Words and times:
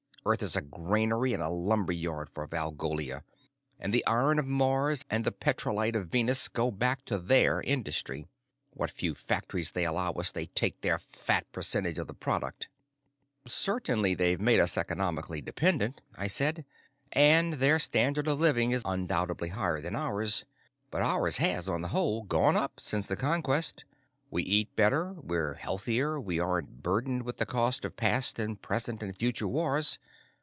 Earth 0.23 0.43
is 0.43 0.55
a 0.55 0.61
granary 0.61 1.33
and 1.33 1.41
a 1.41 1.49
lumberyard 1.49 2.29
for 2.29 2.45
Valgolia, 2.45 3.23
and 3.79 3.91
the 3.91 4.05
iron 4.05 4.37
of 4.37 4.45
Mars 4.45 5.03
and 5.09 5.25
the 5.25 5.31
petrolite 5.31 5.95
of 5.95 6.09
Venus 6.09 6.47
go 6.47 6.69
back 6.69 7.03
to 7.05 7.17
their 7.17 7.59
industry. 7.61 8.27
What 8.69 8.91
few 8.91 9.15
factories 9.15 9.71
they 9.71 9.83
allow 9.83 10.11
us, 10.11 10.31
they 10.31 10.45
take 10.45 10.79
their 10.79 10.99
fat 10.99 11.51
percentage 11.51 11.97
of 11.97 12.05
the 12.05 12.13
product." 12.13 12.67
"Certainly 13.47 14.13
they've 14.13 14.39
made 14.39 14.59
us 14.59 14.77
economically 14.77 15.41
dependent," 15.41 16.01
I 16.15 16.27
said, 16.27 16.65
"and 17.11 17.53
their 17.55 17.79
standard 17.79 18.27
of 18.27 18.39
living 18.39 18.69
is 18.69 18.83
undoubtedly 18.85 19.49
higher 19.49 19.81
than 19.81 19.95
ours. 19.95 20.45
But 20.91 21.01
ours 21.01 21.37
has, 21.37 21.67
on 21.67 21.81
the 21.81 21.87
whole, 21.87 22.21
gone 22.25 22.55
up 22.55 22.79
since 22.79 23.07
the 23.07 23.17
conquest. 23.17 23.85
We 24.33 24.43
eat 24.43 24.77
better, 24.77 25.11
we're 25.11 25.55
healthier, 25.55 26.17
we 26.17 26.39
aren't 26.39 26.81
burdened 26.81 27.23
with 27.23 27.35
the 27.35 27.45
cost 27.45 27.83
of 27.83 27.97
past 27.97 28.39
and 28.39 28.61
present 28.61 29.03
and 29.03 29.13
future 29.13 29.45
wars. 29.49 29.99